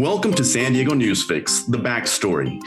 [0.00, 2.58] Welcome to San Diego Newsfix, The Backstory.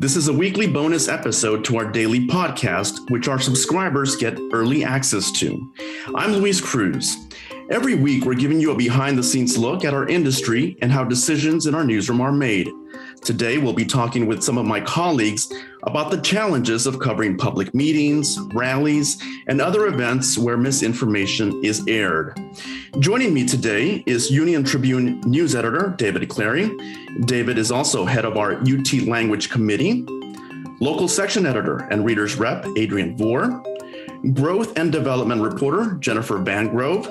[0.00, 4.82] This is a weekly bonus episode to our daily podcast, which our subscribers get early
[4.82, 5.72] access to.
[6.16, 7.28] I'm Luis Cruz.
[7.70, 11.04] Every week, we're giving you a behind the scenes look at our industry and how
[11.04, 12.68] decisions in our newsroom are made.
[13.22, 15.52] Today, we'll be talking with some of my colleagues
[15.82, 22.40] about the challenges of covering public meetings, rallies, and other events where misinformation is aired.
[22.98, 26.70] Joining me today is Union Tribune news editor David Clary.
[27.26, 30.06] David is also head of our UT Language Committee,
[30.80, 33.62] local section editor and readers rep Adrian Vore,
[34.32, 37.06] growth and development reporter Jennifer Van Grove,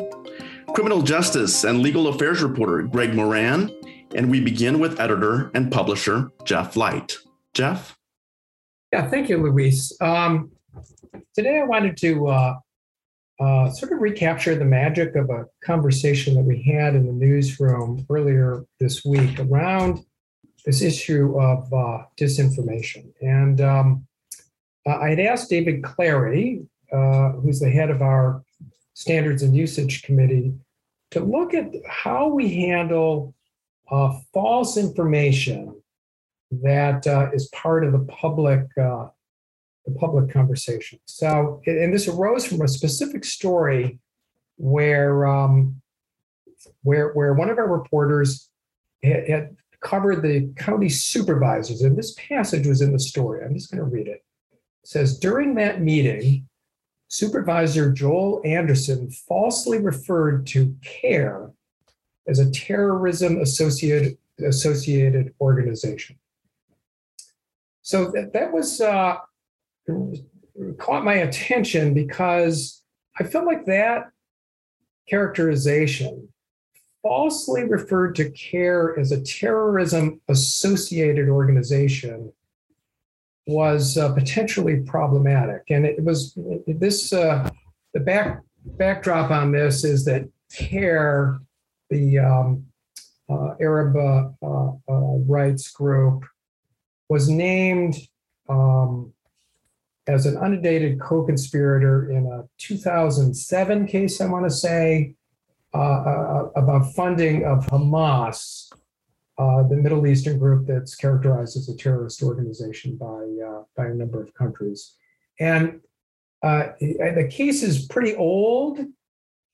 [0.74, 3.72] criminal justice and legal affairs reporter Greg Moran,
[4.16, 7.18] and we begin with editor and publisher Jeff Light.
[7.54, 7.98] Jeff?
[8.92, 9.96] Yeah, thank you, Luis.
[10.02, 10.52] Um,
[11.36, 12.56] today I wanted to uh,
[13.40, 18.06] uh, sort of recapture the magic of a conversation that we had in the newsroom
[18.10, 20.00] earlier this week around
[20.66, 23.12] this issue of uh, disinformation.
[23.22, 24.08] And um,
[24.86, 28.44] I had asked David Clary, uh, who's the head of our
[28.94, 30.54] Standards and Usage Committee,
[31.12, 33.34] to look at how we handle
[33.92, 35.76] uh, false information
[36.52, 39.08] that uh, is part of the public uh,
[39.86, 41.00] the public conversation.
[41.06, 44.00] So, and this arose from a specific story
[44.58, 45.82] where um,
[46.84, 48.50] where where one of our reporters
[49.04, 53.44] had, had covered the county supervisors, and this passage was in the story.
[53.44, 54.24] I'm just going to read it.
[54.52, 56.46] It says during that meeting.
[57.12, 61.52] Supervisor Joel Anderson falsely referred to CAIR
[62.30, 66.18] as a terrorism associated associated organization.
[67.82, 69.18] So that, that was uh,
[70.78, 72.84] caught my attention because
[73.20, 74.12] I felt like that
[75.10, 76.30] characterization
[77.02, 82.32] falsely referred to CAIR as a terrorism associated organization
[83.48, 85.64] was uh, potentially problematic.
[85.70, 86.38] And it was
[86.68, 87.50] this, uh,
[87.94, 91.40] the back, backdrop on this is that CAIR,
[91.90, 92.66] the um,
[93.30, 96.26] uh, Arab uh, uh, uh, rights group,
[97.10, 97.96] was named
[98.48, 99.14] um,
[100.08, 105.16] as an undated co-conspirator in a 2007 case, I want to say,
[105.74, 108.72] uh, about funding of Hamas,
[109.38, 113.26] the Middle Eastern group that's characterized as a terrorist organization by
[113.76, 114.96] by a number of countries.
[115.40, 115.82] And
[116.42, 118.80] uh, the case is pretty old,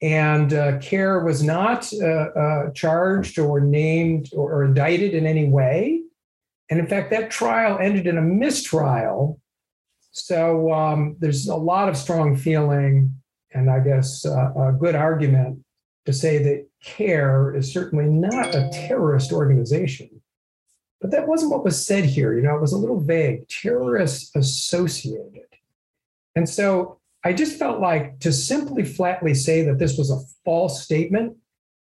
[0.01, 1.91] and uh, CAIR was not
[2.73, 6.01] charged or named or, or indicted in any way.
[6.69, 9.39] And in fact, that trial ended in a mistrial.
[10.11, 13.15] So um, there's a lot of strong feeling
[13.55, 15.63] and I guess uh, a good argument
[16.05, 20.09] to say that CAIR is certainly not a terrorist organization.
[21.01, 22.35] But that wasn't what was said here.
[22.35, 25.47] You know, it was a little vague, terrorist associated.
[26.35, 30.83] And so I just felt like to simply flatly say that this was a false
[30.83, 31.35] statement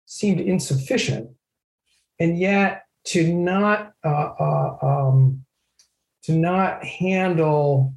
[0.07, 1.31] seemed insufficient.
[2.21, 5.45] And yet, to not uh, uh, um,
[6.25, 7.95] to not handle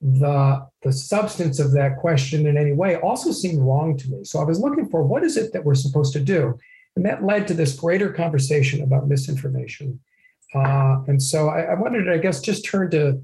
[0.00, 4.24] the the substance of that question in any way also seemed wrong to me.
[4.24, 6.58] So I was looking for what is it that we're supposed to do,
[6.94, 10.00] and that led to this greater conversation about misinformation.
[10.54, 13.20] Uh, and so I, I, wanted to, I guess, just turn to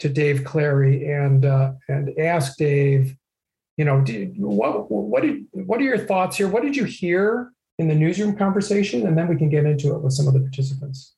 [0.00, 3.16] to Dave Clary and uh, and ask Dave,
[3.76, 6.48] you know, did, what what did what are your thoughts here?
[6.48, 10.02] What did you hear in the newsroom conversation, and then we can get into it
[10.02, 11.14] with some of the participants.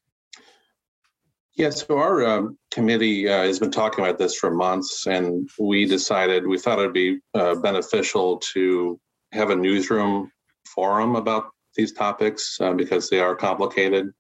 [1.55, 5.85] Yeah, so our um, committee uh, has been talking about this for months, and we
[5.85, 9.01] decided we thought it'd be uh, beneficial to
[9.33, 10.31] have a newsroom
[10.67, 14.11] forum about these topics uh, because they are complicated.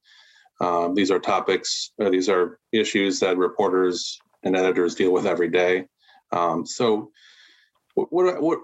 [0.60, 5.49] Um, these are topics, uh, these are issues that reporters and editors deal with every
[5.49, 5.87] day.
[6.33, 7.11] Um, so
[7.95, 8.59] what, what,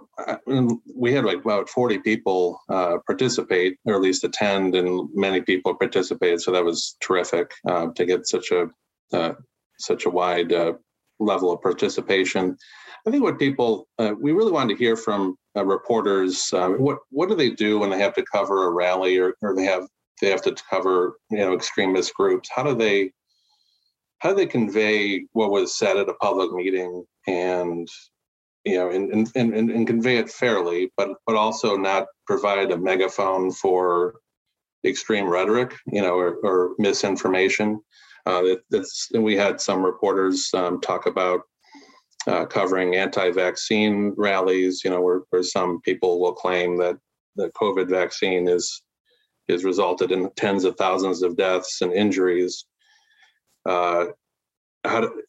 [0.95, 5.75] we had like about 40 people uh, participate or at least attend and many people
[5.75, 8.69] participated so that was terrific uh, to get such a
[9.13, 9.33] uh,
[9.79, 10.73] such a wide uh,
[11.19, 12.57] level of participation
[13.07, 17.29] i think what people uh, we really wanted to hear from uh, reporters what what
[17.29, 19.87] do they do when they have to cover a rally or, or they have
[20.21, 23.11] they have to cover you know extremist groups how do they
[24.19, 27.89] how do they convey what was said at a public meeting and
[28.67, 32.77] you know, and, and, and, and convey it fairly, but but also not provide a
[32.77, 34.15] megaphone for
[34.85, 37.81] extreme rhetoric, you know, or, or misinformation.
[38.27, 41.43] Uh, that, that's and we had some reporters um, talk about
[42.27, 46.97] uh, covering anti-vaccine rallies, you know, where, where some people will claim that
[47.37, 48.83] the COVID vaccine is
[49.49, 52.67] has resulted in tens of thousands of deaths and injuries.
[53.67, 54.07] Uh,
[54.85, 55.23] how do,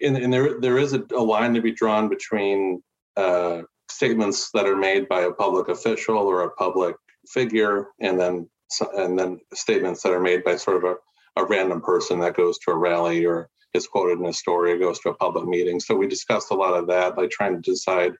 [0.00, 2.82] and, and there there is a, a, line to be drawn between
[3.16, 6.96] uh, statements that are made by a public official or a public
[7.28, 8.48] figure, and then
[8.96, 12.58] and then statements that are made by sort of a, a random person that goes
[12.58, 15.80] to a rally or is quoted in a story or goes to a public meeting.
[15.80, 18.12] So we discussed a lot of that, like trying to decide,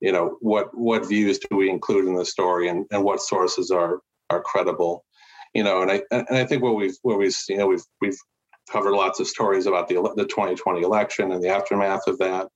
[0.00, 3.70] you know, what what views do we include in the story and, and what sources
[3.70, 5.04] are are credible.
[5.54, 8.18] You know, and I and I think what we've what we've you know we've we've
[8.70, 12.48] covered lots of stories about the the 2020 election and the aftermath of that.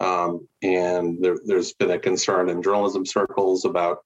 [0.00, 3.98] Um, and there, has been a concern in journalism circles about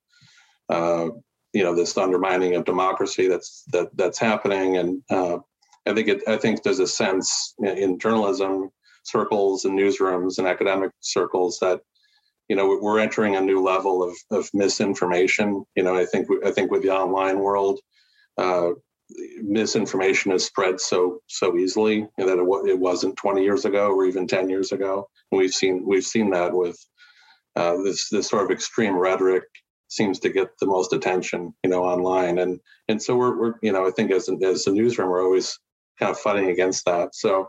[0.69, 1.09] uh,
[1.53, 5.39] you know this undermining of democracy that's that that's happening and uh,
[5.87, 8.71] I think it I think there's a sense in journalism
[9.05, 11.81] circles and newsrooms and academic circles that
[12.49, 16.51] you know we're entering a new level of, of misinformation you know I think I
[16.51, 17.79] think with the online world
[18.37, 18.71] uh,
[19.43, 24.27] misinformation has spread so so easily that it, it wasn't 20 years ago or even
[24.27, 26.77] 10 years ago and we've seen we've seen that with
[27.57, 29.45] uh, this this sort of extreme rhetoric
[29.89, 32.39] seems to get the most attention, you know, online.
[32.39, 35.59] And and so we're, we're you know, I think as as a newsroom, we're always
[35.99, 37.15] kind of fighting against that.
[37.15, 37.49] So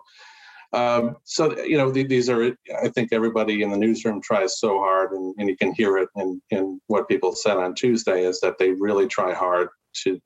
[0.74, 4.80] um, so you know, th- these are I think everybody in the newsroom tries so
[4.80, 8.40] hard, and, and you can hear it in in what people said on Tuesday is
[8.42, 9.70] that they really try hard
[10.04, 10.20] to.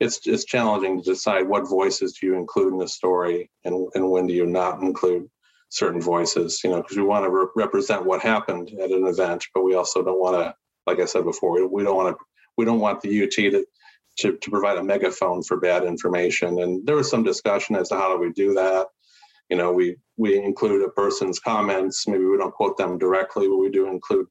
[0.00, 4.10] It's it's challenging to decide what voices do you include in the story, and and
[4.10, 5.28] when do you not include
[5.70, 6.60] certain voices.
[6.62, 9.74] You know, because we want to re- represent what happened at an event, but we
[9.74, 10.54] also don't want to
[10.86, 12.24] like I said before, we, we don't want to
[12.56, 13.64] we don't want the UT to,
[14.18, 16.60] to, to provide a megaphone for bad information.
[16.60, 18.86] And there was some discussion as to how do we do that.
[19.50, 22.06] You know, we we include a person's comments.
[22.06, 24.26] Maybe we don't quote them directly, but we do include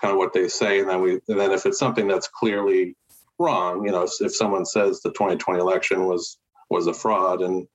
[0.00, 0.80] kind of what they say.
[0.80, 2.96] And then we and then if it's something that's clearly
[3.38, 6.38] wrong, you know, if someone says the 2020 election was
[6.70, 7.66] was a fraud, and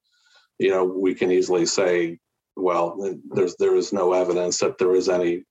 [0.57, 2.17] you know, we can easily say,
[2.55, 2.97] well,
[3.31, 5.43] there's there is no evidence that there is any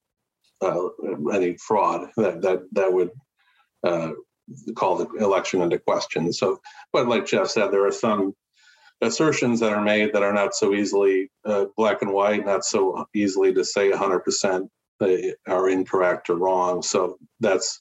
[0.60, 0.88] uh,
[1.32, 3.10] any fraud that that that would
[3.86, 4.12] uh,
[4.76, 6.32] call the election into question.
[6.32, 6.60] So,
[6.92, 8.34] but like Jeff said, there are some
[9.00, 13.06] assertions that are made that are not so easily uh, black and white, not so
[13.14, 14.68] easily to say 100%
[15.00, 16.82] they are incorrect or wrong.
[16.82, 17.80] So that's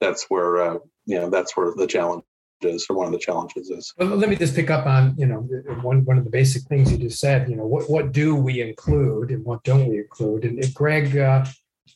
[0.00, 2.22] that's where uh, you know that's where the challenge
[2.60, 3.94] is, or one of the challenges is.
[3.96, 5.38] Well, let me just pick up on you know
[5.82, 7.48] one one of the basic things you just said.
[7.48, 10.44] You know what what do we include and what don't we include?
[10.44, 11.46] And Greg, uh,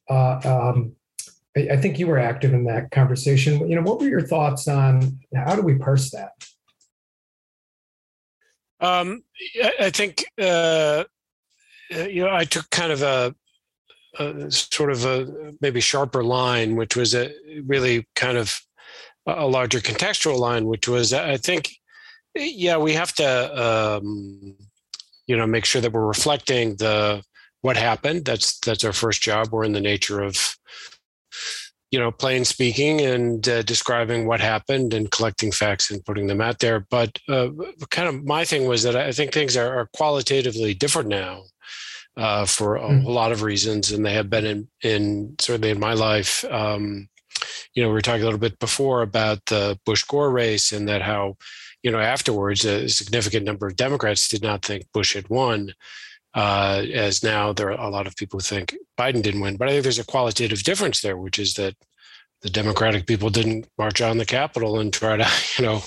[0.08, 0.96] uh, um,
[1.54, 3.68] I, I, think you were active in that conversation.
[3.68, 6.32] You know, what were your thoughts on how do we parse that?
[8.80, 9.22] Um,
[9.78, 11.04] I, think uh,
[11.94, 13.34] uh, you know I took kind of a,
[14.18, 17.30] a, sort of a maybe sharper line, which was a
[17.66, 18.58] really kind of
[19.26, 21.70] a larger contextual line, which was I think
[22.34, 24.56] yeah we have to um,
[25.26, 27.22] you know make sure that we're reflecting the
[27.60, 28.24] what happened.
[28.24, 29.48] That's that's our first job.
[29.50, 30.56] We're in the nature of
[31.90, 36.40] you know plain speaking and uh, describing what happened and collecting facts and putting them
[36.40, 36.80] out there.
[36.90, 37.50] But uh,
[37.90, 41.44] kind of my thing was that I think things are, are qualitatively different now.
[42.14, 45.80] Uh, for a, a, lot of reasons, and they have been in, in certainly in
[45.80, 46.44] my life.
[46.44, 47.08] Um,
[47.74, 50.88] you know, we were talking a little bit before about the Bush Gore race and
[50.88, 51.36] that how,
[51.82, 55.72] you know, afterwards a significant number of Democrats did not think Bush had won
[56.34, 59.56] uh, as now there are a lot of people who think Biden didn't win.
[59.56, 61.74] But I think there's a qualitative difference there, which is that
[62.40, 65.28] the Democratic people didn't march on the Capitol and try to,
[65.58, 65.82] you know,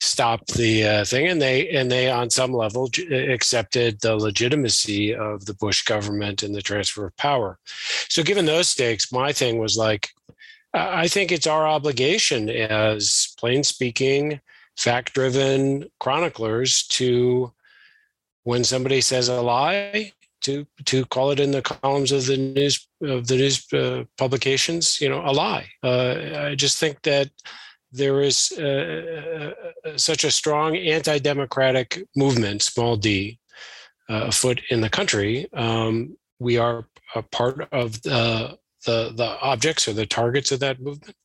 [0.00, 5.44] stop the uh, thing, and they and they on some level accepted the legitimacy of
[5.44, 7.58] the Bush government and the transfer of power.
[8.08, 10.10] So, given those stakes, my thing was like,
[10.74, 14.40] I think it's our obligation as plain speaking,
[14.76, 17.52] fact driven chroniclers to
[18.44, 22.86] when somebody says a lie to to call it in the columns of the news
[23.02, 25.66] of the news uh, publications you know a lie.
[25.82, 26.14] Uh,
[26.50, 27.28] i just think that
[27.90, 29.52] there is uh,
[29.84, 33.38] uh such a strong anti-democratic movement small d
[34.08, 35.48] uh, afoot in the country.
[35.52, 38.58] Um, we are a part of the,
[38.88, 41.16] the the objects or the targets of that movement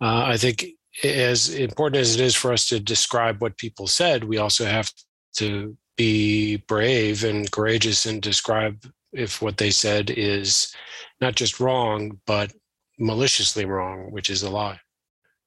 [0.00, 0.66] uh, i think
[1.04, 4.90] as important as it is for us to describe what people said we also have
[5.34, 10.74] to be brave and courageous and describe if what they said is
[11.20, 12.52] not just wrong, but
[12.98, 14.80] maliciously wrong, which is a lie.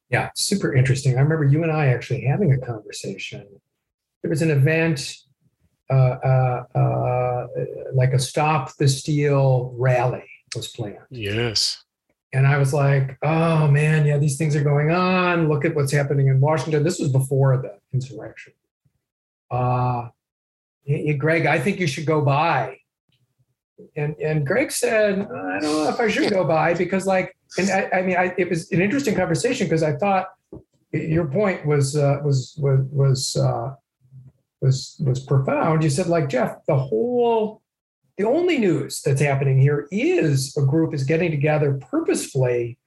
[0.10, 1.18] Yeah, super interesting.
[1.18, 3.46] I remember you and I actually having a conversation.
[4.22, 5.16] There was an event,
[5.90, 7.48] uh, uh, uh,
[7.94, 11.00] like a Stop the Steal rally was planned.
[11.10, 11.84] Yes.
[12.34, 15.48] And I was like, oh man, yeah, these things are going on.
[15.48, 16.84] Look at what's happening in Washington.
[16.84, 18.54] This was before the insurrection.
[19.50, 20.10] Uh,
[21.18, 22.80] Greg, I think you should go by.
[23.96, 27.70] And and Greg said, I don't know if I should go by because like, and
[27.70, 30.28] I, I mean, I, it was an interesting conversation because I thought
[30.92, 33.76] your point was uh, was was was uh,
[34.62, 35.84] was was profound.
[35.84, 37.62] You said like Jeff, the whole
[38.18, 42.78] the only news that's happening here is a group is getting together purposefully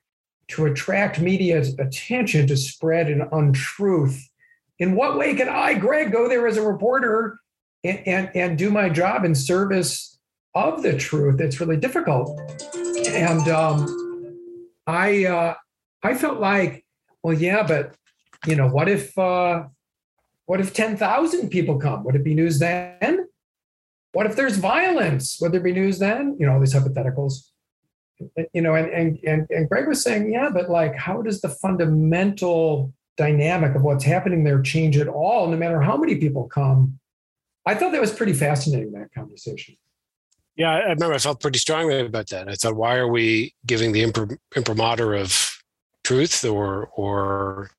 [0.48, 4.28] to attract media's attention to spread an untruth.
[4.78, 7.38] In what way can I, Greg, go there as a reporter
[7.84, 10.18] and, and, and do my job in service
[10.54, 11.40] of the truth?
[11.40, 12.40] It's really difficult.
[13.06, 15.54] And um, I uh,
[16.02, 16.84] I felt like,
[17.22, 17.94] well, yeah, but
[18.46, 19.64] you know, what if uh,
[20.46, 22.04] what if 10,000 people come?
[22.04, 23.27] Would it be news then?
[24.18, 25.38] What if there's violence?
[25.40, 26.36] Would there be news then?
[26.40, 27.50] You know, all these hypotheticals.
[28.52, 31.48] You know, and and and, and Greg was saying, yeah, but like, how does the
[31.48, 36.98] fundamental dynamic of what's happening there change at all, no matter how many people come?
[37.64, 39.76] I thought that was pretty fascinating, that conversation.
[40.56, 42.48] Yeah, I remember I felt pretty strongly about that.
[42.48, 44.02] I thought, why are we giving the
[44.56, 45.62] imprimatur of
[46.02, 47.70] truth or or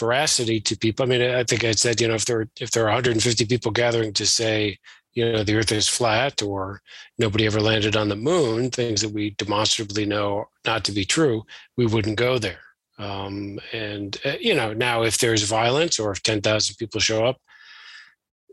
[0.00, 1.04] veracity to people?
[1.04, 3.70] I mean, I think I said, you know, if there if there are 150 people
[3.70, 4.76] gathering to say
[5.14, 6.80] you know the earth is flat or
[7.18, 11.44] nobody ever landed on the moon things that we demonstrably know not to be true
[11.76, 12.60] we wouldn't go there.
[12.98, 17.38] Um, and uh, you know now if there's violence or if 10,000 people show up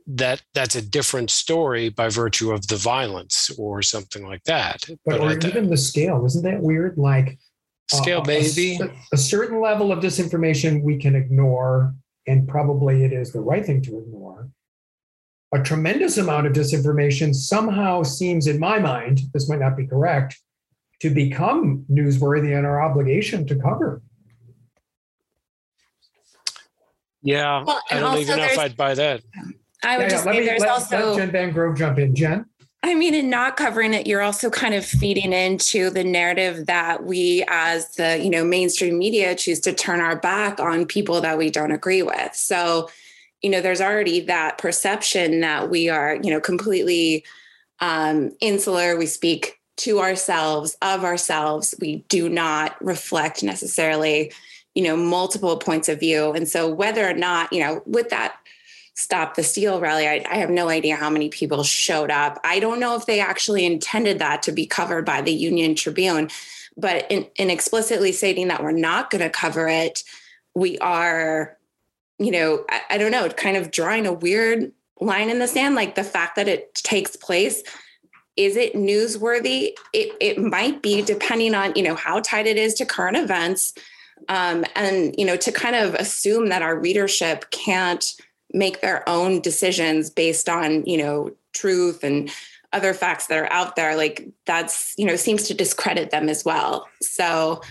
[0.07, 4.85] that that's a different story by virtue of the violence or something like that.
[5.05, 6.97] But, but or even the scale isn't that weird?
[6.97, 7.37] Like
[7.89, 8.79] scale uh, maybe.
[8.81, 11.93] a, a certain level of disinformation we can ignore
[12.25, 14.49] and probably it is the right thing to ignore
[15.53, 20.39] a tremendous amount of disinformation somehow seems, in my mind, this might not be correct,
[20.99, 24.01] to become newsworthy and our obligation to cover.
[27.21, 29.21] Yeah, well, I don't even know if I'd buy that.
[29.83, 31.99] I would yeah, just yeah, say me, there's let, also let Jen Van Grove jump
[31.99, 32.15] in.
[32.15, 32.45] Jen.
[32.83, 37.03] I mean, in not covering it, you're also kind of feeding into the narrative that
[37.03, 41.37] we, as the you know mainstream media, choose to turn our back on people that
[41.37, 42.33] we don't agree with.
[42.33, 42.89] So
[43.41, 47.23] you know there's already that perception that we are you know completely
[47.79, 48.97] um, insular.
[48.97, 51.75] We speak to ourselves of ourselves.
[51.79, 54.31] We do not reflect necessarily
[54.73, 56.31] you know multiple points of view.
[56.33, 58.37] And so whether or not you know with that
[58.95, 62.39] stop the steal rally I, I, have no idea how many people showed up.
[62.43, 66.29] I don't know if they actually intended that to be covered by the union tribune
[66.75, 70.03] but in, in explicitly stating that we're not going to cover it
[70.55, 71.56] we are
[72.19, 75.75] you know, I, I don't know, kind of drawing a weird line in the sand,
[75.75, 77.63] like the fact that it takes place
[78.37, 79.73] is it newsworthy?
[79.93, 83.73] It, it might be depending on you know how tight it is to current events
[84.29, 88.13] um, and you know to kind of assume that our readership can't
[88.53, 92.29] make their own decisions based on you know truth and
[92.73, 96.45] other facts that are out there like that's you know seems to discredit them as
[96.45, 96.87] well.
[97.01, 97.61] So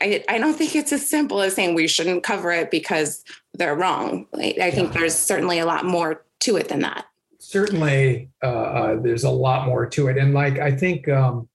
[0.00, 3.76] I, I don't think it's as simple as saying we shouldn't cover it because they're
[3.76, 4.26] wrong.
[4.34, 7.06] I think there's certainly a lot more to it than that.
[7.38, 10.18] Certainly, uh, uh, there's a lot more to it.
[10.18, 11.48] And like, I think um,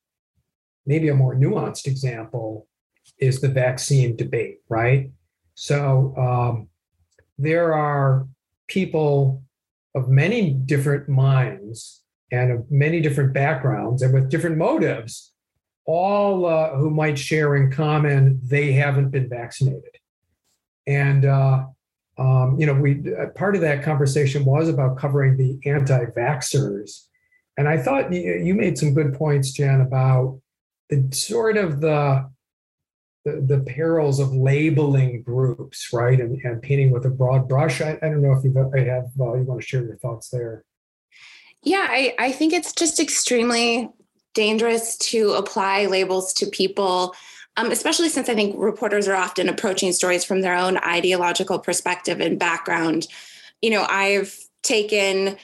[0.85, 2.67] maybe a more nuanced example
[3.19, 5.11] is the vaccine debate, right?
[5.55, 6.69] So um,
[7.37, 8.27] there are
[8.67, 9.43] people
[9.93, 12.01] of many different minds
[12.31, 15.32] and of many different backgrounds and with different motives
[15.85, 19.97] all uh, who might share in common they haven't been vaccinated.
[20.87, 21.65] And uh,
[22.17, 27.07] um, you know, we uh, part of that conversation was about covering the anti-vaxxers,
[27.57, 30.39] and I thought you, you made some good points, Jen, about
[30.89, 32.29] the sort of the
[33.25, 37.81] the, the perils of labeling groups, right, and, and painting with a broad brush.
[37.81, 40.65] I, I don't know if you have uh, you want to share your thoughts there.
[41.63, 43.89] Yeah, I, I think it's just extremely
[44.33, 47.15] dangerous to apply labels to people,
[47.57, 52.19] um, especially since I think reporters are often approaching stories from their own ideological perspective
[52.19, 53.07] and background.
[53.61, 55.37] You know, I've taken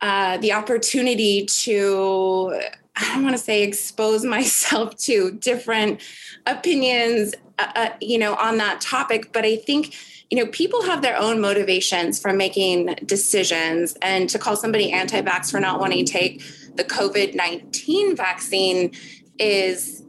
[0.00, 2.60] uh, the opportunity to,
[2.96, 6.00] I don't want to say expose myself to different
[6.46, 9.94] opinions, uh, uh, you know, on that topic, but I think
[10.32, 13.94] you know, people have their own motivations for making decisions.
[14.00, 16.42] And to call somebody anti vax for not wanting to take
[16.76, 18.92] the COVID 19 vaccine
[19.38, 20.02] is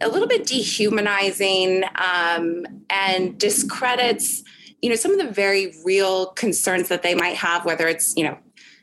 [0.00, 4.42] a little bit dehumanizing um, and discredits
[4.80, 8.24] you know some of the very real concerns that they might have whether it's you
[8.24, 8.36] know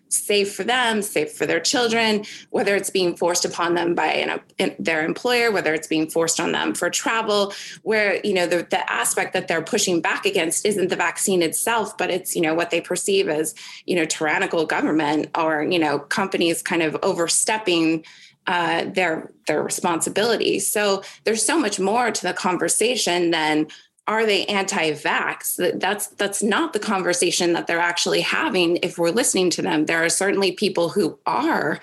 [0.10, 4.76] safe for them, safe for their children, whether it's being forced upon them by an,
[4.80, 8.92] their employer, whether it's being forced on them for travel, where, you know, the, the
[8.92, 12.72] aspect that they're pushing back against isn't the vaccine itself, but it's, you know, what
[12.72, 18.04] they perceive as, you know, tyrannical government or, you know, companies kind of overstepping
[18.48, 20.68] uh, their their responsibilities.
[20.68, 23.68] So there's so much more to the conversation than
[24.10, 25.80] are they anti-vax?
[25.80, 29.86] That's that's not the conversation that they're actually having if we're listening to them.
[29.86, 31.80] There are certainly people who are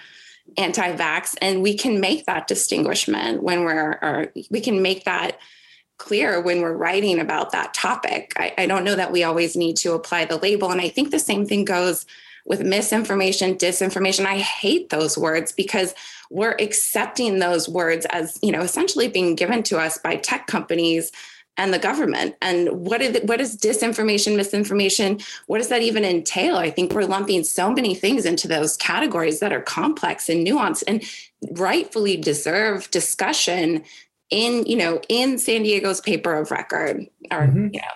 [0.58, 5.38] anti-vax and we can make that distinguishment when we're or we can make that
[5.98, 8.32] clear when we're writing about that topic.
[8.36, 11.10] I, I don't know that we always need to apply the label and i think
[11.10, 12.06] the same thing goes
[12.44, 14.24] with misinformation disinformation.
[14.24, 15.94] I hate those words because
[16.30, 21.12] we're accepting those words as you know essentially being given to us by tech companies
[21.56, 22.36] and the government.
[22.42, 25.20] And what is what is disinformation, misinformation?
[25.46, 26.56] What does that even entail?
[26.56, 30.84] I think we're lumping so many things into those categories that are complex and nuanced
[30.86, 31.02] and
[31.58, 33.84] rightfully deserve discussion
[34.30, 37.68] in you know in San Diego's paper of record or mm-hmm.
[37.72, 37.86] you know.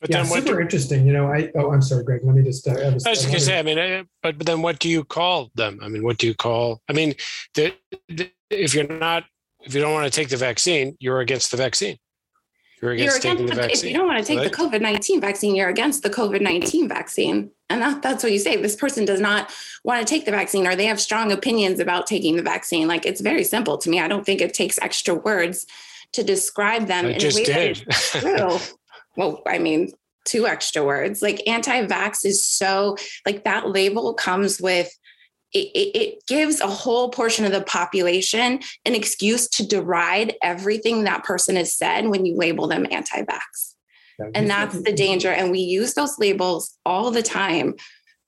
[0.00, 1.06] But yeah, super do, interesting.
[1.06, 2.20] You know, I oh, I'm sorry, Greg.
[2.24, 2.66] Let me just.
[2.66, 3.58] Uh, I was, going to say.
[3.58, 5.78] I mean, uh, but, but then what do you call them?
[5.80, 6.82] I mean, what do you call?
[6.88, 7.14] I mean,
[7.54, 7.72] the,
[8.08, 9.24] the, if you're not,
[9.60, 11.98] if you don't want to take the vaccine, you're against the vaccine.
[12.82, 14.50] You're against, you're against the, If you don't want to take right?
[14.50, 17.50] the COVID 19 vaccine, you're against the COVID 19 vaccine.
[17.70, 18.56] And that, that's what you say.
[18.56, 19.50] This person does not
[19.82, 22.86] want to take the vaccine or they have strong opinions about taking the vaccine.
[22.86, 23.98] Like it's very simple to me.
[23.98, 25.66] I don't think it takes extra words
[26.12, 27.76] to describe them I in a way did.
[27.90, 28.58] true.
[29.16, 29.92] well, I mean,
[30.24, 31.22] two extra words.
[31.22, 34.90] Like anti vax is so, like that label comes with
[35.58, 41.24] it, it, gives a whole portion of the population an excuse to deride everything that
[41.24, 43.74] person has said when you label them anti-vax.
[44.34, 45.30] and that's the danger.
[45.30, 47.74] And we use those labels all the time.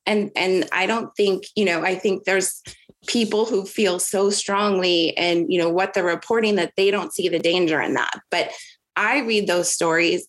[0.07, 2.63] And and I don't think, you know, I think there's
[3.07, 7.29] people who feel so strongly and you know what they're reporting that they don't see
[7.29, 8.21] the danger in that.
[8.31, 8.51] But
[8.97, 10.27] I read those stories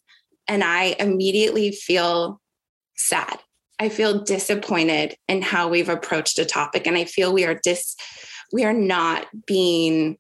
[0.48, 2.42] and I immediately feel
[2.96, 3.40] sad
[3.80, 6.86] I feel disappointed in how we've approached a topic.
[6.86, 7.96] And I feel we are dis
[8.52, 10.18] we are not being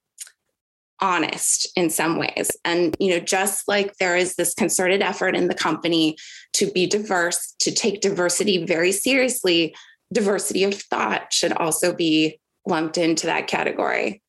[1.01, 2.51] honest in some ways.
[2.63, 6.17] And you know, just like there is this concerted effort in the company
[6.53, 9.75] to be diverse, to take diversity very seriously,
[10.13, 14.21] diversity of thought should also be lumped into that category.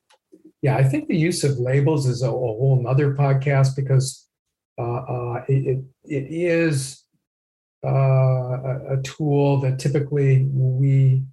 [0.61, 4.27] Yeah, I think the use of labels is a, a whole nother podcast because
[4.77, 7.00] uh, uh, it, it is
[7.83, 11.23] uh, a, a tool that typically we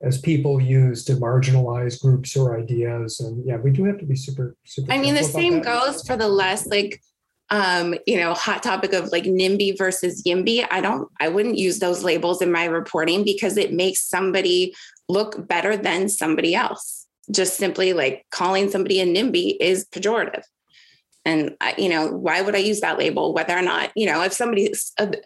[0.00, 3.20] as people use to marginalize groups or ideas.
[3.20, 6.16] And yeah we do have to be super super i mean the same goes for
[6.16, 7.02] the less like
[7.50, 10.66] um you know hot topic of like nimby versus yimby.
[10.70, 14.74] I don't i wouldn't use those labels in my reporting because it makes somebody
[15.08, 17.06] look better than somebody else.
[17.30, 20.44] Just simply like calling somebody a nimby is pejorative
[21.28, 24.32] and you know why would i use that label whether or not you know if
[24.32, 24.72] somebody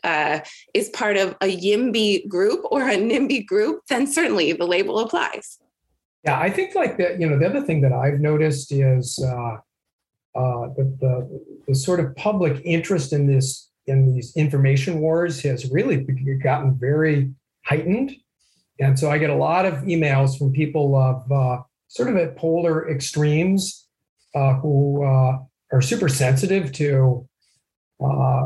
[0.05, 0.41] uh,
[0.75, 5.59] is part of a yimby group or a nimby group then certainly the label applies.
[6.25, 9.57] Yeah i think like that you know the other thing that i've noticed is uh,
[10.35, 15.71] uh, the, the, the sort of public interest in this in these information wars has
[15.71, 15.97] really
[16.43, 17.33] gotten very
[17.65, 18.13] heightened.
[18.81, 22.37] And so i get a lot of emails from people of uh, sort of at
[22.37, 23.89] polar extremes
[24.35, 25.39] uh, who uh,
[25.73, 27.27] are super sensitive to
[28.01, 28.43] uh,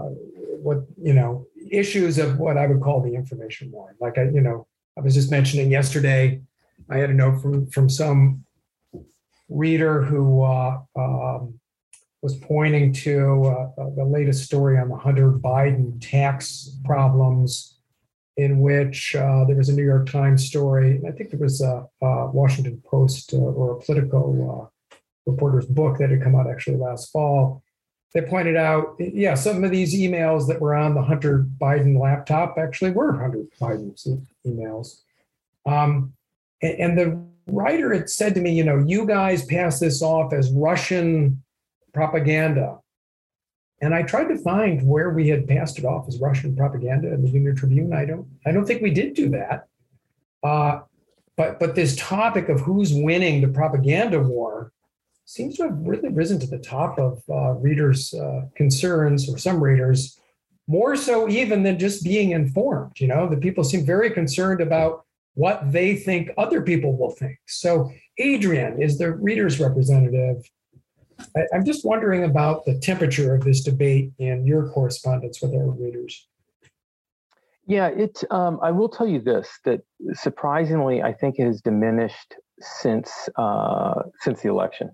[0.63, 3.95] what you know issues of what I would call the information war.
[4.01, 6.41] Like I, you know, I was just mentioning yesterday,
[6.89, 8.45] I had a note from from some
[9.49, 11.61] reader who uh, um,
[12.23, 17.79] was pointing to uh, uh the latest story on the Hunter Biden tax problems,
[18.37, 21.01] in which uh, there was a New York Times story.
[21.07, 24.71] I think there was a, a Washington Post uh, or a Politico
[25.27, 27.63] reporter's book that had come out actually last fall.
[28.15, 32.57] They pointed out, yeah, some of these emails that were on the Hunter Biden laptop
[32.57, 34.07] actually were Hunter Biden's
[34.47, 35.03] emails.
[35.67, 36.15] Um,
[36.63, 40.33] and, and the writer had said to me, you know, you guys pass this off
[40.33, 41.43] as Russian
[41.93, 42.79] propaganda.
[43.83, 47.23] And I tried to find where we had passed it off as Russian propaganda in
[47.23, 47.93] the Union Tribune.
[47.93, 49.67] I don't, I don't think we did do that.
[50.43, 50.81] Uh,
[51.37, 54.73] but but this topic of who's winning the propaganda war
[55.27, 59.63] seems to have really risen to the top of uh, readers' uh, concerns, or some
[59.63, 60.19] readers,
[60.69, 62.93] more so even than just being informed.
[62.99, 67.39] You know, the people seem very concerned about what they think other people will think.
[67.47, 70.49] So, Adrian is the reader's representative.
[71.37, 75.71] I, I'm just wondering about the temperature of this debate in your correspondence with our
[75.71, 76.27] readers.
[77.67, 78.23] Yeah, it.
[78.31, 79.81] Um, I will tell you this: that
[80.13, 84.91] surprisingly, I think it has diminished since uh, since the election.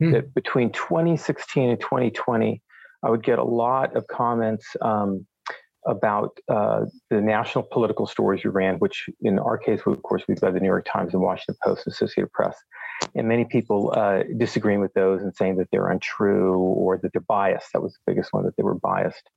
[0.00, 0.12] Hmm.
[0.12, 2.62] That between 2016 and 2020,
[3.02, 5.26] I would get a lot of comments um,
[5.86, 10.40] about uh, the national political stories we ran, which in our case, of course, we've
[10.40, 12.56] got the New York Times and Washington Post and Associated Press.
[13.14, 17.22] And many people uh, disagreeing with those and saying that they're untrue or that they're
[17.22, 17.72] biased.
[17.72, 19.30] That was the biggest one, that they were biased.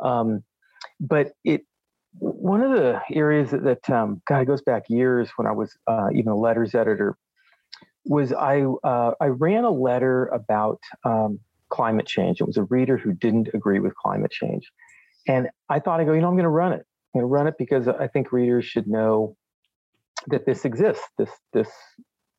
[0.00, 0.42] Um,
[1.00, 1.62] but it
[2.18, 6.08] one of the areas that, that um, God, goes back years when I was uh,
[6.14, 7.16] even a letters editor,
[8.04, 11.40] was I uh, I ran a letter about um,
[11.70, 12.40] climate change.
[12.40, 14.70] It was a reader who didn't agree with climate change,
[15.26, 16.84] and I thought I go, you know, I'm going to run it.
[17.14, 19.36] I'm going to run it because I think readers should know
[20.28, 21.04] that this exists.
[21.18, 21.70] This this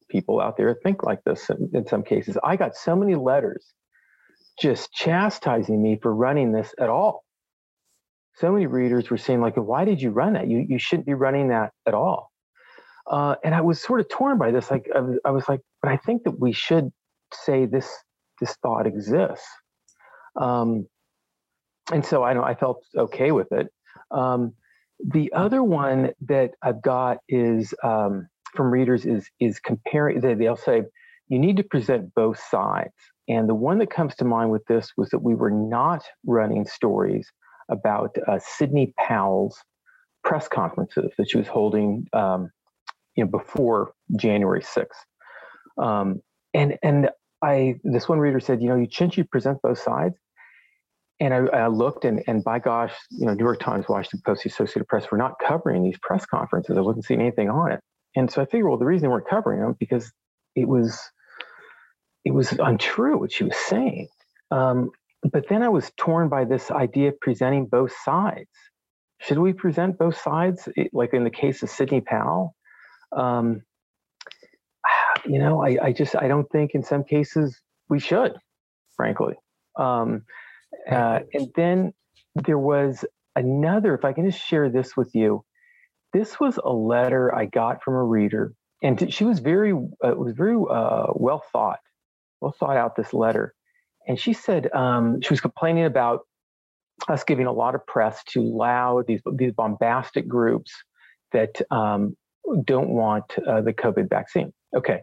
[0.09, 2.37] people out there think like this in, in some cases.
[2.43, 3.65] I got so many letters
[4.59, 7.25] just chastising me for running this at all
[8.35, 11.13] so many readers were saying like why did you run that you, you shouldn't be
[11.13, 12.31] running that at all
[13.07, 15.61] uh, and i was sort of torn by this like I was, I was, like
[15.81, 16.91] but i think that we should
[17.33, 17.89] say this
[18.39, 19.47] this thought exists.
[20.39, 20.87] Um,
[21.91, 23.67] and so i know i felt okay with it.
[24.11, 24.53] Um,
[25.05, 30.55] the other one that i've got is um, from readers is is comparing they, they'll
[30.55, 30.83] say
[31.27, 32.93] you need to present both sides.
[33.27, 36.65] And the one that comes to mind with this was that we were not running
[36.65, 37.31] stories
[37.69, 39.57] about uh, Sidney Powell's
[40.23, 42.51] press conferences that she was holding, um,
[43.15, 44.87] you know, before January 6th.
[45.81, 46.21] Um,
[46.53, 47.09] and and
[47.41, 50.15] I this one reader said, you know, you shouldn't you present both sides?
[51.19, 54.43] And I, I, looked, and and by gosh, you know, New York Times, Washington Post,
[54.43, 56.77] the Associated Press were not covering these press conferences.
[56.77, 57.79] I wasn't seeing anything on it,
[58.15, 60.11] and so I figured, well, the reason they weren't covering them because
[60.55, 60.99] it was
[62.25, 64.07] it was untrue what she was saying.
[64.51, 64.91] Um,
[65.31, 68.49] but then I was torn by this idea of presenting both sides.
[69.21, 72.55] Should we present both sides, like in the case of Sidney Powell?
[73.15, 73.61] Um,
[75.25, 78.33] you know, I, I, just I don't think in some cases we should,
[78.95, 79.35] frankly.
[79.77, 80.23] Um,
[80.89, 81.93] uh, and then
[82.35, 83.95] there was another.
[83.95, 85.43] If I can just share this with you,
[86.13, 90.17] this was a letter I got from a reader, and she was very uh, it
[90.17, 91.79] was very uh, well thought,
[92.41, 92.95] well thought out.
[92.95, 93.53] This letter,
[94.07, 96.21] and she said um, she was complaining about
[97.07, 100.71] us giving a lot of press to loud these these bombastic groups
[101.31, 102.15] that um,
[102.65, 104.53] don't want uh, the COVID vaccine.
[104.75, 105.01] Okay,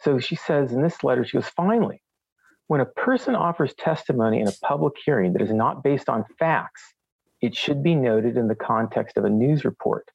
[0.00, 2.02] so she says in this letter, she goes, finally,
[2.66, 6.82] when a person offers testimony in a public hearing that is not based on facts,
[7.40, 10.08] it should be noted in the context of a news report.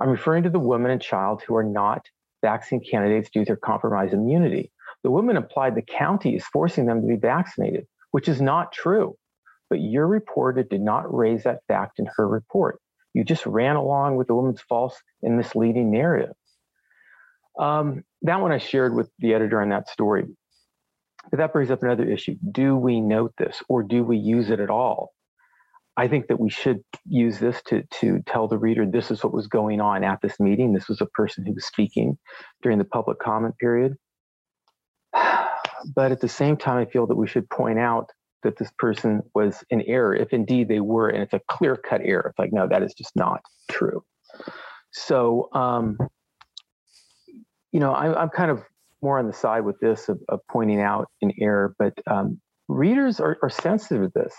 [0.00, 2.06] I'm referring to the woman and child who are not
[2.42, 4.72] vaccine candidates due to their compromised immunity.
[5.02, 9.16] The woman implied the county is forcing them to be vaccinated, which is not true.
[9.70, 12.78] But your reporter did not raise that fact in her report.
[13.14, 16.34] You just ran along with the woman's false and misleading narrative.
[17.58, 20.24] Um, that one I shared with the editor on that story.
[21.30, 22.36] But that brings up another issue.
[22.50, 25.12] Do we note this or do we use it at all?
[25.96, 29.34] I think that we should use this to, to tell the reader this is what
[29.34, 30.72] was going on at this meeting.
[30.72, 32.18] This was a person who was speaking
[32.62, 33.96] during the public comment period.
[35.96, 38.08] But at the same time, I feel that we should point out
[38.42, 42.00] that this person was in error, if indeed they were, and it's a clear cut
[42.04, 42.26] error.
[42.28, 44.04] It's like, no, that is just not true.
[44.92, 45.98] So, um,
[47.72, 48.62] you know, I, am kind of
[49.00, 53.20] more on the side with this of, of pointing out an error, but um, readers
[53.20, 54.34] are, are sensitive to this,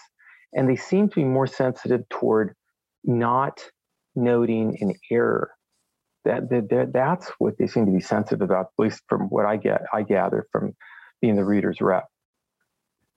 [0.54, 2.56] and they seem to be more sensitive toward
[3.04, 3.62] not
[4.16, 5.52] noting an error.
[6.26, 9.58] That, that that's what they seem to be sensitive about, at least from what I
[9.58, 10.74] get, I gather from
[11.20, 12.06] being the reader's rep.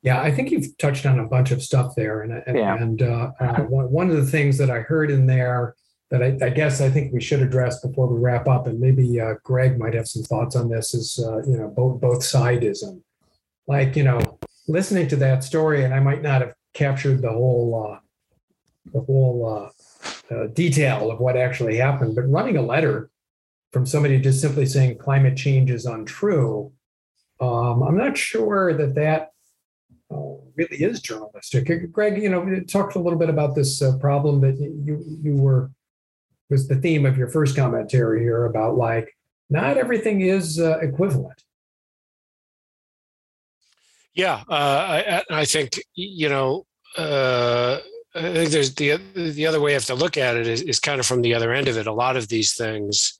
[0.07, 2.77] Yeah, I think you've touched on a bunch of stuff there, and and, yeah.
[2.77, 5.75] and uh, uh, one, of the things that I heard in there
[6.12, 9.21] that I, I, guess I think we should address before we wrap up, and maybe
[9.21, 13.03] uh, Greg might have some thoughts on this, is uh, you know both both sidism,
[13.66, 14.38] like you know
[14.69, 17.99] listening to that story, and I might not have captured the whole uh,
[18.92, 19.73] the whole
[20.31, 23.11] uh, detail of what actually happened, but running a letter
[23.73, 26.71] from somebody just simply saying climate change is untrue
[27.40, 29.33] um, I'm not sure that that
[30.11, 31.92] really is journalistic.
[31.92, 35.71] Greg, you know, talked a little bit about this uh, problem that you you were
[36.49, 39.16] was the theme of your first commentary here about like
[39.51, 41.42] not everything is uh, equivalent.
[44.14, 46.66] Yeah, uh, I, I think you know.
[46.97, 47.81] Uh,
[48.14, 50.81] I think there's the the other way you have to look at it is, is
[50.81, 51.87] kind of from the other end of it.
[51.87, 53.19] A lot of these things,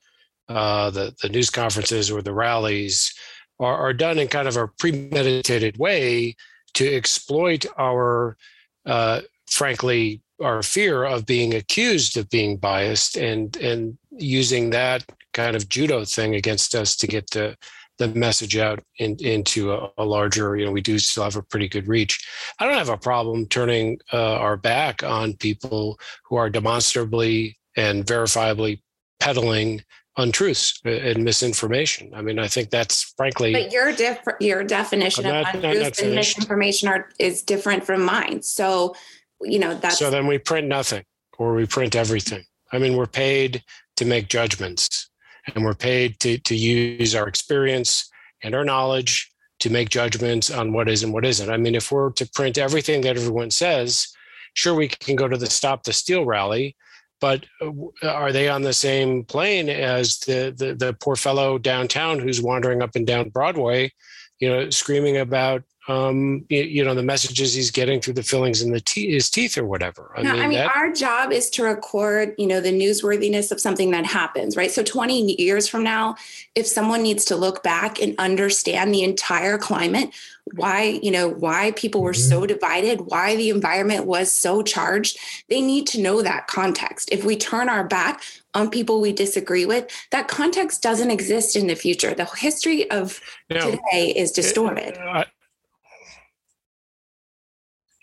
[0.49, 3.13] uh, the the news conferences or the rallies,
[3.61, 6.35] are, are done in kind of a premeditated way
[6.77, 8.37] to exploit our,
[8.85, 15.57] uh, frankly, our fear of being accused of being biased and and using that kind
[15.57, 17.57] of judo thing against us to get the
[17.99, 21.43] the message out in, into a, a, larger you know we do still have a
[21.43, 22.29] pretty good reach.
[22.59, 28.05] I don't have a problem turning uh, our back on people who are demonstrably and
[28.05, 28.83] verifiably
[29.21, 29.83] peddling
[30.17, 32.13] untruths and misinformation.
[32.15, 33.53] I mean, I think that's frankly.
[33.53, 38.43] But your def- your definition of untruths and misinformation are, is different from mine.
[38.43, 38.95] So,
[39.43, 39.99] you know, that's.
[39.99, 41.05] So then we print nothing
[41.39, 42.45] or we print everything.
[42.73, 43.63] I mean, we're paid
[43.97, 45.11] to make judgments
[45.55, 48.11] and we're paid to, to use our experience
[48.43, 51.51] and our knowledge to make judgments on what is and what isn't.
[51.51, 54.09] I mean, if we're to print everything that everyone says,
[54.55, 56.77] sure, we can go to the Stop the Steal rally
[57.21, 57.71] but uh,
[58.09, 62.83] are they on the same plane as the, the, the poor fellow downtown who's wandering
[62.83, 63.93] up and down Broadway,
[64.39, 68.63] you know, screaming about um, you, you, know the messages he's getting through the fillings
[68.63, 70.13] in the te- his teeth or whatever.
[70.17, 73.53] I no, mean, I mean that- our job is to record, you know, the newsworthiness
[73.53, 74.71] of something that happens, right?
[74.71, 76.17] So 20 years from now,
[76.55, 80.11] if someone needs to look back and understand the entire climate,
[80.55, 82.29] why you know why people were mm-hmm.
[82.29, 85.19] so divided why the environment was so charged
[85.49, 88.23] they need to know that context if we turn our back
[88.55, 93.21] on people we disagree with that context doesn't exist in the future the history of
[93.51, 95.25] today is distorted uh,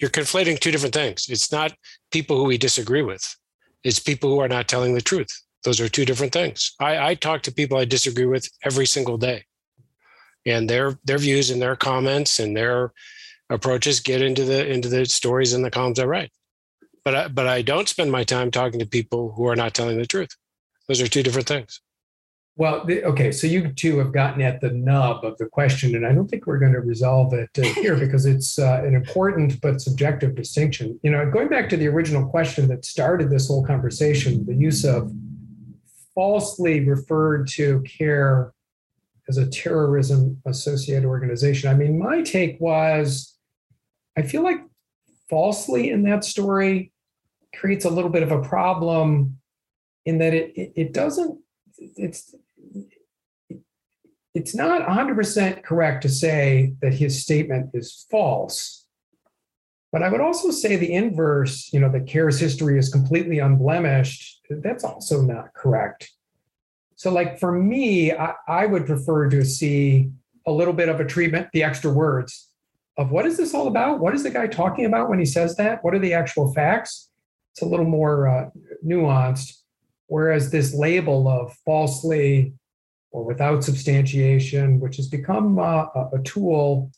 [0.03, 1.73] you're conflating two different things it's not
[2.11, 3.23] people who we disagree with
[3.85, 5.31] it's people who are not telling the truth
[5.63, 9.17] those are two different things i, I talk to people i disagree with every single
[9.17, 9.45] day
[10.45, 12.91] and their their views and their comments and their
[13.49, 16.31] approaches get into the into the stories and the columns I write.
[17.05, 19.97] But I, but I don't spend my time talking to people who are not telling
[19.97, 20.35] the truth.
[20.87, 21.81] Those are two different things.
[22.55, 26.05] Well, the, okay, so you two have gotten at the nub of the question, and
[26.05, 29.59] I don't think we're going to resolve it uh, here because it's uh, an important
[29.59, 30.99] but subjective distinction.
[31.01, 34.85] You know, going back to the original question that started this whole conversation, the use
[34.85, 35.11] of
[36.13, 38.53] falsely referred to CAIR
[39.27, 41.69] as a terrorism associated organization.
[41.69, 43.35] I mean, my take was
[44.17, 44.59] I feel like
[45.29, 46.91] falsely in that story
[47.55, 49.39] creates a little bit of a problem
[50.05, 51.39] in that it, it, it doesn't,
[51.77, 52.35] it's,
[54.33, 58.85] it's not 100% correct to say that his statement is false.
[59.91, 64.41] But I would also say the inverse, you know, that CAIR's history is completely unblemished,
[64.49, 66.11] that's also not correct.
[66.95, 70.09] So, like for me, I, I would prefer to see
[70.47, 72.49] a little bit of a treatment, the extra words
[72.97, 73.99] of what is this all about?
[73.99, 75.83] What is the guy talking about when he says that?
[75.83, 77.09] What are the actual facts?
[77.53, 78.49] It's a little more uh,
[78.85, 79.57] nuanced.
[80.07, 82.53] Whereas this label of falsely
[83.13, 86.91] or without substantiation, which has become uh, a tool,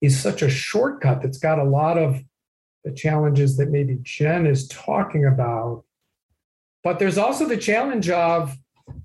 [0.00, 2.22] is such a shortcut that's got a lot of
[2.84, 5.84] the challenges that maybe Jen is talking about.
[6.82, 8.56] But there's also the challenge of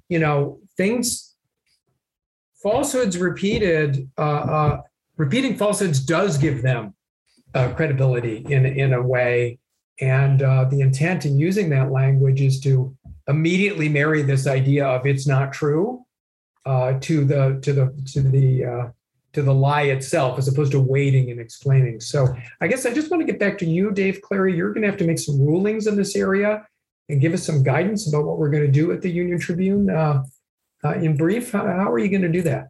[0.09, 1.35] you know, things,
[2.61, 4.81] falsehoods repeated, uh, uh,
[5.17, 6.93] repeating falsehoods does give them
[7.53, 9.59] uh, credibility in, in a way.
[10.01, 12.95] And uh, the intent in using that language is to
[13.27, 16.04] immediately marry this idea of it's not true
[16.65, 18.87] uh, to the to the to the uh,
[19.33, 21.99] to the lie itself, as opposed to waiting and explaining.
[21.99, 24.55] So I guess I just want to get back to you, Dave Clary.
[24.55, 26.65] You're going to have to make some rulings in this area
[27.09, 29.89] and give us some guidance about what we're going to do at the Union Tribune.
[29.89, 30.23] Uh,
[30.83, 32.69] uh, in brief, how, how, are you going to do that?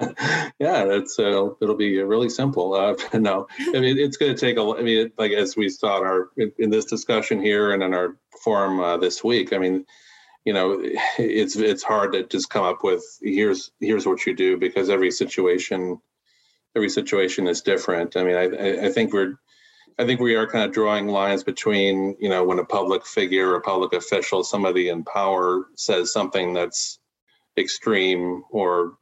[0.58, 2.72] yeah, it's uh, it'll be really simple.
[2.72, 4.62] Uh, no, I mean it's going to take a.
[4.62, 7.92] I mean, like as we saw in our in, in this discussion here and in
[7.92, 9.52] our forum this week.
[9.52, 9.84] I mean,
[10.44, 10.80] you know,
[11.18, 15.10] it's it's hard to just come up with here's here's what you do because every
[15.10, 16.00] situation
[16.76, 18.16] every situation is different.
[18.16, 19.38] I mean, I I think we're
[19.98, 23.52] I think we are kind of drawing lines between, you know, when a public figure
[23.52, 26.98] or public official, somebody in power says something that's
[27.58, 28.94] extreme or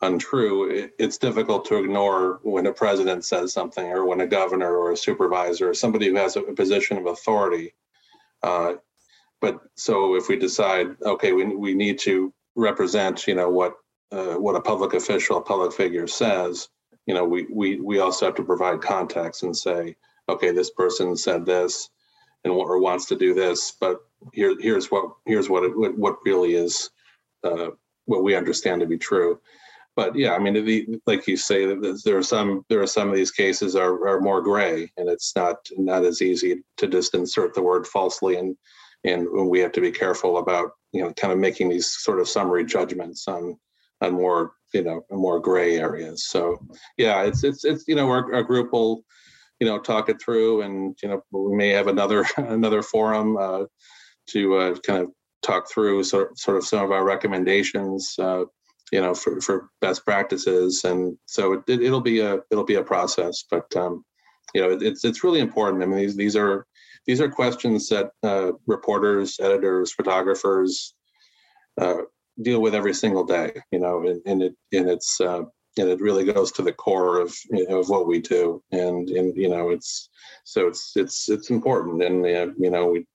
[0.00, 4.92] untrue, it's difficult to ignore when a president says something or when a governor or
[4.92, 7.74] a supervisor or somebody who has a position of authority.
[8.42, 8.74] Uh,
[9.40, 13.74] but so if we decide, okay, we, we need to represent, you know, what
[14.10, 16.68] uh, what a public official, a public figure says,
[17.06, 19.96] you know, we, we, we also have to provide context and say,
[20.30, 21.90] okay, this person said this
[22.44, 24.00] and what or wants to do this, but
[24.32, 26.90] here here's what here's what it, what really is
[27.44, 27.68] uh,
[28.06, 29.40] what we understand to be true.
[29.96, 31.74] But yeah, I mean, the, like you say,
[32.04, 35.34] there are some there are some of these cases are, are more gray, and it's
[35.34, 38.56] not not as easy to just insert the word falsely, and
[39.04, 42.28] and we have to be careful about you know kind of making these sort of
[42.28, 43.56] summary judgments on
[44.00, 46.26] on more you know more gray areas.
[46.26, 46.58] So
[46.96, 49.04] yeah, it's it's it's you know our, our group will
[49.60, 53.64] you know, talk it through, and you know, we may have another another forum uh,
[54.30, 55.10] to uh, kind of
[55.42, 58.14] talk through sort sort of some of our recommendations.
[58.18, 58.44] Uh,
[58.90, 62.76] you know, for, for best practices, and so it, it, will be a it'll be
[62.76, 64.02] a process, but um,
[64.54, 65.82] you know, it's it's really important.
[65.82, 66.66] I mean, these these are
[67.08, 70.94] these are questions that uh, reporters, editors, photographers
[71.80, 72.02] uh,
[72.42, 73.54] deal with every single day.
[73.72, 75.42] You know, and, and it and it's uh,
[75.78, 78.62] and it really goes to the core of you know, of what we do.
[78.72, 80.10] And and you know, it's
[80.44, 82.02] so it's it's it's important.
[82.02, 83.06] And uh, you know, we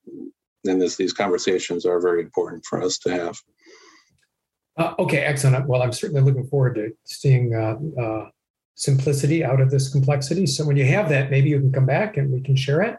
[0.65, 3.37] and this these conversations are very important for us to have.
[4.75, 5.67] Uh, okay, excellent.
[5.67, 8.29] Well, I'm certainly looking forward to seeing uh,
[8.73, 10.47] simplicity out of this complexity.
[10.47, 12.95] So when you have that, maybe you can come back and we can share it.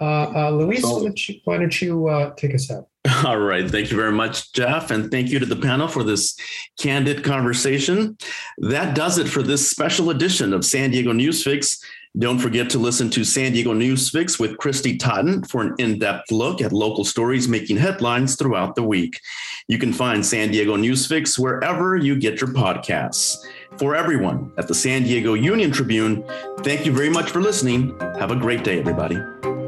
[0.00, 2.88] Uh, uh, Luis, why don't you, why don't you uh, take us out?
[3.24, 3.68] All right.
[3.70, 4.90] Thank you very much, Jeff.
[4.90, 6.36] And thank you to the panel for this
[6.78, 8.16] candid conversation.
[8.58, 11.82] That does it for this special edition of San Diego Newsfix.
[12.18, 16.32] Don't forget to listen to San Diego Newsfix with Kristy Totten for an in depth
[16.32, 19.20] look at local stories making headlines throughout the week.
[19.68, 23.38] You can find San Diego Newsfix wherever you get your podcasts.
[23.78, 26.24] For everyone at the San Diego Union Tribune,
[26.58, 27.96] thank you very much for listening.
[28.18, 29.59] Have a great day, everybody.